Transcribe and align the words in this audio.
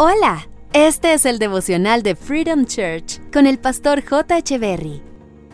Hola, 0.00 0.48
este 0.72 1.12
es 1.12 1.26
el 1.26 1.40
devocional 1.40 2.04
de 2.04 2.14
Freedom 2.14 2.64
Church 2.66 3.20
con 3.32 3.48
el 3.48 3.58
pastor 3.58 4.00
J. 4.00 4.56
Berry. 4.56 5.02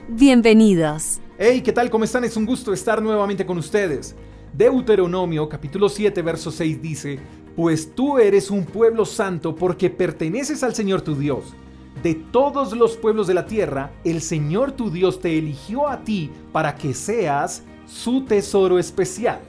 Bienvenidos. 0.06 1.19
Hey, 1.38 1.62
¿qué 1.62 1.72
tal? 1.72 1.88
¿Cómo 1.88 2.04
están? 2.04 2.24
Es 2.24 2.37
un 2.37 2.44
gusto 2.44 2.74
estar 2.74 3.01
nuevamente 3.01 3.46
con 3.46 3.56
ustedes. 3.56 4.15
Deuteronomio 4.53 5.49
capítulo 5.49 5.88
7 5.88 6.21
verso 6.21 6.51
6 6.51 6.83
dice, 6.83 7.19
Pues 7.56 7.94
tú 7.94 8.19
eres 8.19 8.51
un 8.51 8.67
pueblo 8.67 9.06
santo 9.06 9.56
porque 9.56 9.88
perteneces 9.88 10.63
al 10.63 10.74
Señor 10.74 11.01
tu 11.01 11.17
Dios. 11.17 11.54
De 12.03 12.15
todos 12.15 12.76
los 12.76 12.99
pueblos 12.99 13.26
de 13.26 13.33
la 13.33 13.47
tierra, 13.47 13.92
el 14.04 14.21
Señor 14.21 14.72
tu 14.72 14.90
Dios 14.90 15.21
te 15.21 15.38
eligió 15.38 15.88
a 15.88 16.05
ti 16.05 16.30
para 16.52 16.74
que 16.74 16.92
seas 16.92 17.62
su 17.87 18.27
tesoro 18.27 18.79
especial. 18.79 19.41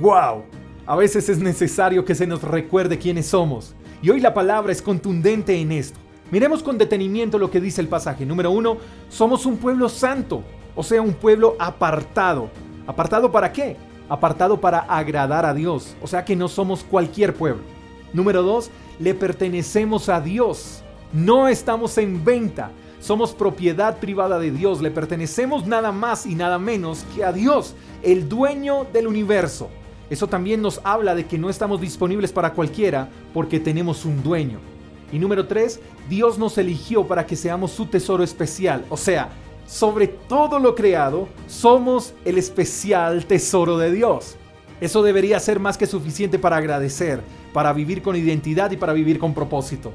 ¡Wow! 0.00 0.44
A 0.86 0.94
veces 0.94 1.28
es 1.28 1.40
necesario 1.40 2.04
que 2.04 2.14
se 2.14 2.28
nos 2.28 2.42
recuerde 2.42 2.96
quiénes 2.96 3.26
somos. 3.26 3.74
Y 4.02 4.08
hoy 4.08 4.20
la 4.20 4.32
palabra 4.32 4.72
es 4.72 4.80
contundente 4.80 5.60
en 5.60 5.72
esto. 5.72 5.98
Miremos 6.30 6.62
con 6.62 6.78
detenimiento 6.78 7.38
lo 7.38 7.50
que 7.50 7.60
dice 7.60 7.82
el 7.82 7.88
pasaje. 7.88 8.24
Número 8.24 8.50
uno, 8.50 8.78
somos 9.10 9.44
un 9.44 9.58
pueblo 9.58 9.88
santo, 9.88 10.42
o 10.74 10.82
sea, 10.82 11.02
un 11.02 11.12
pueblo 11.12 11.56
apartado. 11.58 12.48
¿Apartado 12.86 13.30
para 13.30 13.52
qué? 13.52 13.76
Apartado 14.08 14.58
para 14.60 14.78
agradar 14.78 15.44
a 15.44 15.52
Dios, 15.52 15.94
o 16.00 16.06
sea 16.06 16.24
que 16.24 16.34
no 16.34 16.48
somos 16.48 16.82
cualquier 16.82 17.34
pueblo. 17.34 17.62
Número 18.12 18.42
dos, 18.42 18.70
le 18.98 19.14
pertenecemos 19.14 20.08
a 20.08 20.20
Dios. 20.20 20.82
No 21.12 21.48
estamos 21.48 21.98
en 21.98 22.24
venta. 22.24 22.70
Somos 23.00 23.32
propiedad 23.32 23.98
privada 23.98 24.38
de 24.38 24.50
Dios. 24.50 24.80
Le 24.80 24.90
pertenecemos 24.90 25.66
nada 25.66 25.92
más 25.92 26.26
y 26.26 26.34
nada 26.34 26.58
menos 26.58 27.04
que 27.14 27.24
a 27.24 27.32
Dios, 27.32 27.74
el 28.02 28.28
dueño 28.28 28.86
del 28.92 29.06
universo. 29.06 29.68
Eso 30.10 30.26
también 30.26 30.60
nos 30.60 30.80
habla 30.84 31.14
de 31.14 31.24
que 31.24 31.38
no 31.38 31.48
estamos 31.48 31.80
disponibles 31.80 32.32
para 32.32 32.52
cualquiera 32.52 33.08
porque 33.32 33.60
tenemos 33.60 34.04
un 34.04 34.22
dueño. 34.22 34.58
Y 35.12 35.18
número 35.18 35.46
tres, 35.46 35.80
Dios 36.08 36.38
nos 36.38 36.58
eligió 36.58 37.06
para 37.06 37.24
que 37.26 37.36
seamos 37.36 37.70
su 37.70 37.86
tesoro 37.86 38.22
especial. 38.22 38.84
O 38.90 38.96
sea, 38.96 39.30
sobre 39.66 40.08
todo 40.08 40.58
lo 40.58 40.74
creado, 40.74 41.28
somos 41.46 42.12
el 42.24 42.38
especial 42.38 43.24
tesoro 43.24 43.78
de 43.78 43.92
Dios. 43.92 44.36
Eso 44.80 45.02
debería 45.02 45.38
ser 45.38 45.60
más 45.60 45.78
que 45.78 45.86
suficiente 45.86 46.38
para 46.38 46.56
agradecer, 46.56 47.20
para 47.52 47.72
vivir 47.72 48.02
con 48.02 48.16
identidad 48.16 48.70
y 48.72 48.76
para 48.76 48.92
vivir 48.92 49.18
con 49.18 49.32
propósito. 49.32 49.92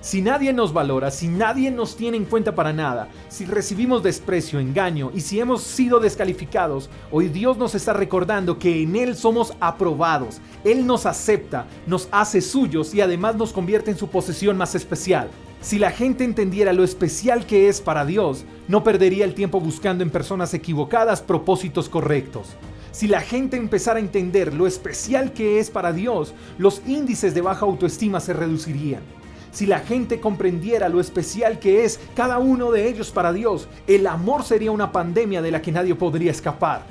Si 0.00 0.22
nadie 0.22 0.52
nos 0.52 0.72
valora, 0.72 1.10
si 1.10 1.26
nadie 1.26 1.72
nos 1.72 1.96
tiene 1.96 2.16
en 2.16 2.24
cuenta 2.24 2.54
para 2.54 2.72
nada, 2.72 3.08
si 3.28 3.44
recibimos 3.44 4.02
desprecio, 4.02 4.60
engaño 4.60 5.10
y 5.12 5.20
si 5.20 5.40
hemos 5.40 5.62
sido 5.62 5.98
descalificados, 5.98 6.88
hoy 7.10 7.28
Dios 7.28 7.58
nos 7.58 7.74
está 7.74 7.92
recordando 7.92 8.60
que 8.60 8.82
en 8.82 8.94
Él 8.94 9.16
somos 9.16 9.54
aprobados. 9.58 10.40
Él 10.62 10.86
nos 10.86 11.04
acepta, 11.04 11.66
nos 11.86 12.08
hace 12.12 12.40
suyos 12.40 12.94
y 12.94 13.00
además 13.00 13.34
nos 13.34 13.52
convierte 13.52 13.90
en 13.90 13.98
su 13.98 14.08
posesión 14.08 14.56
más 14.56 14.76
especial. 14.76 15.30
Si 15.60 15.80
la 15.80 15.90
gente 15.90 16.22
entendiera 16.22 16.72
lo 16.72 16.84
especial 16.84 17.44
que 17.44 17.68
es 17.68 17.80
para 17.80 18.04
Dios, 18.04 18.44
no 18.68 18.84
perdería 18.84 19.24
el 19.24 19.34
tiempo 19.34 19.60
buscando 19.60 20.04
en 20.04 20.10
personas 20.10 20.54
equivocadas 20.54 21.20
propósitos 21.22 21.88
correctos. 21.88 22.50
Si 22.92 23.08
la 23.08 23.20
gente 23.20 23.56
empezara 23.56 23.98
a 23.98 24.02
entender 24.02 24.54
lo 24.54 24.68
especial 24.68 25.32
que 25.32 25.58
es 25.58 25.70
para 25.70 25.92
Dios, 25.92 26.34
los 26.56 26.82
índices 26.86 27.34
de 27.34 27.40
baja 27.40 27.66
autoestima 27.66 28.20
se 28.20 28.32
reducirían. 28.32 29.17
Si 29.50 29.66
la 29.66 29.80
gente 29.80 30.20
comprendiera 30.20 30.88
lo 30.88 31.00
especial 31.00 31.58
que 31.58 31.84
es 31.84 31.98
cada 32.14 32.38
uno 32.38 32.70
de 32.70 32.88
ellos 32.88 33.10
para 33.10 33.32
Dios, 33.32 33.68
el 33.86 34.06
amor 34.06 34.44
sería 34.44 34.70
una 34.70 34.92
pandemia 34.92 35.42
de 35.42 35.50
la 35.50 35.62
que 35.62 35.72
nadie 35.72 35.94
podría 35.94 36.30
escapar. 36.30 36.82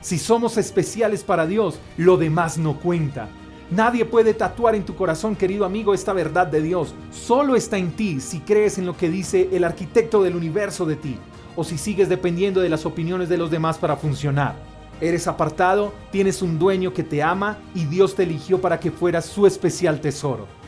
Si 0.00 0.18
somos 0.18 0.56
especiales 0.56 1.22
para 1.22 1.46
Dios, 1.46 1.78
lo 1.96 2.16
demás 2.16 2.56
no 2.56 2.78
cuenta. 2.78 3.28
Nadie 3.70 4.06
puede 4.06 4.32
tatuar 4.32 4.74
en 4.74 4.84
tu 4.84 4.94
corazón, 4.94 5.36
querido 5.36 5.66
amigo, 5.66 5.92
esta 5.92 6.14
verdad 6.14 6.46
de 6.46 6.62
Dios. 6.62 6.94
Solo 7.10 7.54
está 7.54 7.76
en 7.76 7.92
ti 7.92 8.20
si 8.20 8.40
crees 8.40 8.78
en 8.78 8.86
lo 8.86 8.96
que 8.96 9.10
dice 9.10 9.50
el 9.52 9.64
arquitecto 9.64 10.22
del 10.22 10.36
universo 10.36 10.86
de 10.86 10.96
ti, 10.96 11.18
o 11.54 11.64
si 11.64 11.76
sigues 11.76 12.08
dependiendo 12.08 12.62
de 12.62 12.70
las 12.70 12.86
opiniones 12.86 13.28
de 13.28 13.36
los 13.36 13.50
demás 13.50 13.76
para 13.76 13.96
funcionar. 13.96 14.54
Eres 15.00 15.28
apartado, 15.28 15.92
tienes 16.10 16.40
un 16.40 16.58
dueño 16.58 16.94
que 16.94 17.04
te 17.04 17.22
ama 17.22 17.58
y 17.74 17.84
Dios 17.84 18.14
te 18.14 18.22
eligió 18.22 18.60
para 18.60 18.80
que 18.80 18.90
fueras 18.90 19.26
su 19.26 19.46
especial 19.46 20.00
tesoro 20.00 20.57